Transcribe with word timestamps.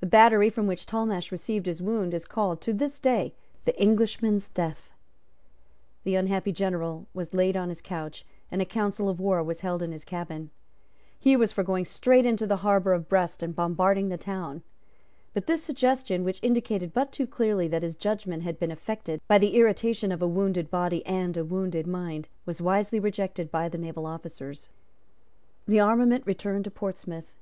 The 0.00 0.06
battery 0.06 0.50
from 0.50 0.66
which 0.66 0.84
Talmash 0.84 1.32
received 1.32 1.64
his 1.64 1.80
wound 1.80 2.12
is 2.12 2.26
called, 2.26 2.60
to 2.60 2.74
this 2.74 2.98
day, 3.00 3.32
the 3.64 3.74
Englishman's 3.80 4.50
Death. 4.50 4.92
The 6.04 6.14
unhappy 6.14 6.52
general 6.52 7.06
was 7.14 7.32
laid 7.32 7.56
on 7.56 7.70
his 7.70 7.80
couch; 7.80 8.26
and 8.52 8.60
a 8.60 8.66
council 8.66 9.08
of 9.08 9.18
war 9.18 9.42
was 9.42 9.62
held 9.62 9.82
in 9.82 9.92
his 9.92 10.04
cabin. 10.04 10.50
He 11.18 11.38
was 11.38 11.52
for 11.52 11.62
going 11.64 11.86
straight 11.86 12.26
into 12.26 12.46
the 12.46 12.56
harbour 12.58 12.92
of 12.92 13.08
Brest 13.08 13.42
and 13.42 13.56
bombarding 13.56 14.10
the 14.10 14.18
town. 14.18 14.62
But 15.32 15.46
this 15.46 15.62
suggestion, 15.64 16.22
which 16.22 16.42
indicated 16.44 16.92
but 16.92 17.10
too 17.10 17.26
clearly 17.26 17.66
that 17.66 17.82
his 17.82 17.96
judgment 17.96 18.42
had 18.42 18.58
been 18.58 18.70
affected 18.70 19.22
by 19.26 19.38
the 19.38 19.56
irritation 19.56 20.12
of 20.12 20.20
a 20.20 20.28
wounded 20.28 20.70
body 20.70 21.02
and 21.06 21.34
a 21.34 21.46
wounded 21.46 21.86
mind, 21.86 22.28
was 22.44 22.60
wisely 22.60 23.00
rejected 23.00 23.50
by 23.50 23.70
the 23.70 23.78
naval 23.78 24.04
officers. 24.04 24.68
The 25.66 25.80
armament 25.80 26.24
returned 26.26 26.64
to 26.64 26.70
Portsmouth. 26.70 27.32